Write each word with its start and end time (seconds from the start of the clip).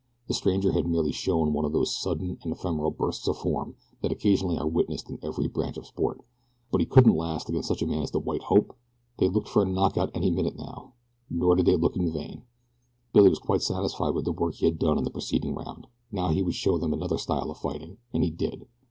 The 0.27 0.33
stranger 0.33 0.71
had 0.71 0.87
merely 0.87 1.11
shown 1.11 1.53
one 1.53 1.63
of 1.63 1.73
those 1.73 1.95
sudden 1.95 2.39
and 2.43 2.51
ephemeral 2.51 2.89
bursts 2.89 3.27
of 3.27 3.37
form 3.37 3.75
that 4.01 4.11
occasionally 4.11 4.57
are 4.57 4.67
witnessed 4.67 5.11
in 5.11 5.19
every 5.21 5.47
branch 5.47 5.77
of 5.77 5.85
sport; 5.85 6.21
but 6.71 6.81
he 6.81 6.87
couldn't 6.87 7.15
last 7.15 7.47
against 7.49 7.67
such 7.67 7.83
a 7.83 7.85
man 7.85 8.01
as 8.01 8.09
the 8.09 8.17
"white 8.17 8.41
hope"! 8.45 8.75
they 9.19 9.29
looked 9.29 9.47
for 9.47 9.61
a 9.61 9.65
knock 9.67 9.99
out 9.99 10.09
any 10.15 10.31
minute 10.31 10.55
now. 10.57 10.93
Nor 11.29 11.55
did 11.55 11.67
they 11.67 11.75
look 11.77 11.95
in 11.95 12.11
vain. 12.11 12.41
Billy 13.13 13.29
was 13.29 13.37
quite 13.37 13.61
satisfied 13.61 14.15
with 14.15 14.25
the 14.25 14.31
work 14.31 14.55
he 14.55 14.65
had 14.65 14.79
done 14.79 14.97
in 14.97 15.03
the 15.03 15.11
preceding 15.11 15.53
round. 15.53 15.85
Now 16.11 16.29
he 16.29 16.41
would 16.41 16.55
show 16.55 16.79
them 16.79 16.93
another 16.93 17.19
style 17.19 17.51
of 17.51 17.59
fighting! 17.59 17.97
And 18.11 18.23
he 18.23 18.31
did. 18.31 18.65